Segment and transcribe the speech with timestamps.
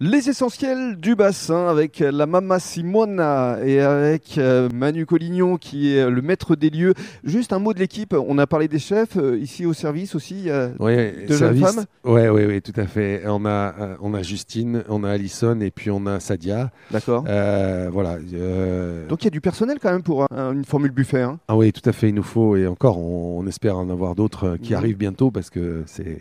[0.00, 6.08] Les essentiels du bassin avec la Mama Simona et avec euh, Manu Collignon qui est
[6.08, 6.94] le maître des lieux.
[7.24, 8.14] Juste un mot de l'équipe.
[8.14, 10.50] On a parlé des chefs euh, ici au service aussi.
[10.78, 13.22] Ouais, de jeunes service- femmes Ouais, ouais, ouais, tout à fait.
[13.26, 16.70] On a, euh, on a Justine, on a Alison et puis on a Sadia.
[16.92, 17.24] D'accord.
[17.26, 18.18] Euh, voilà.
[18.34, 21.22] euh, Donc il y a du personnel quand même pour un- une formule buffet.
[21.22, 21.40] hein.
[21.48, 24.14] Ah oui, tout à fait, il nous faut, et encore, on, on espère en avoir
[24.14, 24.78] d'autres qui Mhm.
[24.78, 26.20] arrivent bientôt parce que c'est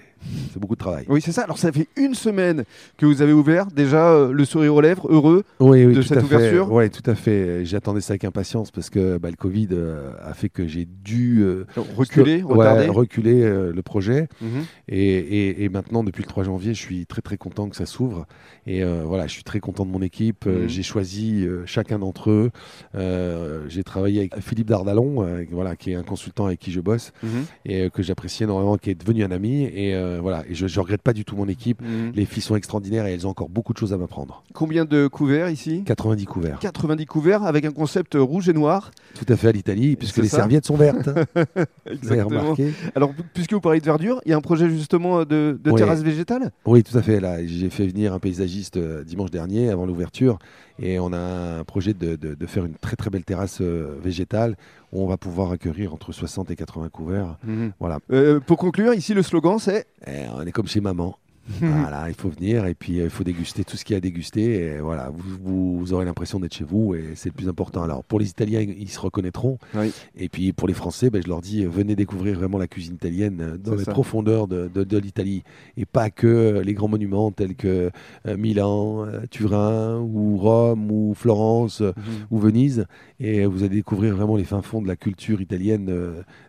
[0.59, 1.05] beaucoup de travail.
[1.09, 1.43] Oui, c'est ça.
[1.43, 2.63] Alors ça fait une semaine
[2.97, 3.66] que vous avez ouvert.
[3.75, 5.43] Déjà euh, le sourire aux lèvres, heureux.
[5.59, 7.65] Oui, oui, de cette ouverture Oui, tout à fait.
[7.65, 11.41] J'attendais ça avec impatience parce que bah, le Covid euh, a fait que j'ai dû
[11.41, 11.65] euh,
[11.95, 13.41] Reculer, ouais, reculer
[13.73, 14.27] le projet.
[14.41, 14.63] Mhm.
[14.89, 17.85] Et, et- et maintenant, depuis le 3 janvier, je suis très très content que ça
[17.85, 18.25] s'ouvre.
[18.65, 20.45] Et voilà, je suis très content de mon équipe.
[20.45, 20.67] Mhm.
[20.67, 22.51] J'ai choisi chacun d'entre eux.
[23.67, 27.29] J'ai travaillé avec Philippe Dardalon, voilà, qui est un consultant avec qui je bosse Mhm.
[27.65, 29.63] et que j'apprécie énormément, qui est devenu un ami.
[29.63, 31.81] Et voilà, et je, je regrette pas du tout mon équipe.
[32.15, 34.43] Les filles sont extraordinaires et elles ont encore beaucoup de choses à m'apprendre.
[34.53, 35.83] Combien de couverts ici?
[35.83, 36.59] 90 couverts.
[36.59, 38.91] 90 couverts avec un concept rouge et noir.
[39.15, 41.09] Tout à fait à l'Italie, puisque les ça serviettes sont vertes.
[42.03, 44.69] Vous avez remarqué Alors, pu- puisque vous parlez de verdure, il y a un projet
[44.69, 45.75] justement de, de Oui.
[45.79, 46.51] terrasse végétale?
[46.67, 47.19] Oui, tout à fait.
[47.19, 50.37] Là, j'ai fait venir un paysagiste euh, dimanche dernier, avant l'ouverture,
[50.79, 53.97] et on a un projet de, de- de faire une très très belle terrasse euh,
[54.03, 54.55] végétale
[54.93, 57.37] où on va pouvoir accueillir entre 60 et 80 couverts.
[57.79, 57.97] Voilà.
[58.11, 61.17] Euh, pour conclure, ici le slogan c'est Et on est comme chez maman.
[61.61, 63.97] Voilà, il faut venir et puis euh, il faut déguster tout ce qu'il y a
[63.97, 64.59] à déguster.
[64.65, 67.83] Et voilà, vous, aurez l'impression d'être chez vous et c'est le plus important.
[67.83, 69.57] Alors pour les Italiens, ils se reconnaîtront.
[69.75, 69.91] Oui.
[70.15, 73.39] Et puis pour les Français, ben, je leur dis, venez découvrir vraiment la cuisine italienne
[73.41, 73.91] euh, dans les ça.
[73.91, 75.43] profondeurs de, de- de l'Italie.
[75.77, 77.91] Et pas que euh, les grands monuments tels que
[78.37, 81.91] Milan, Turin, ou Rome, ou Florence, euh,
[82.31, 82.85] ou Venise.
[83.19, 85.91] Et vous allez découvrir vraiment les fins fonds de la culture italienne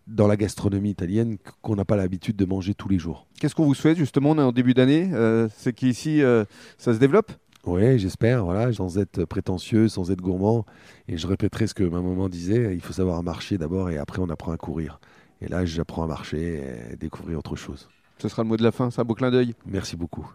[0.06, 3.26] dans la gastronomie italienne qu- qu'on n'a pas l'habitude de manger tous les jours.
[3.41, 6.44] Qu'est-ce qu'on vous souhaite justement on est en début d'année euh, C'est qu'ici euh,
[6.77, 7.31] ça se développe?
[7.64, 10.64] Oui, j'espère, voilà, sans être prétentieux, sans être gourmand.
[11.06, 14.20] Et je répéterai ce que ma maman disait, il faut savoir marcher d'abord et après
[14.20, 15.00] on apprend à courir.
[15.41, 16.62] Et là, j'apprends à marcher
[16.93, 17.88] et découvrir autre chose.
[18.19, 19.55] Ce sera le mot de la fin, c'est un beau clin d'œil?
[19.66, 20.28] Merci beaucoup.